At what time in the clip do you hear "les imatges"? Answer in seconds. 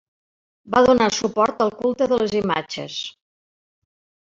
2.25-3.01